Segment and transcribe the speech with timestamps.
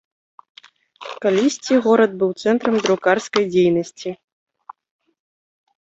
[1.25, 4.19] Калісьці горад быў цэнтрам друкарскай дзейнасці.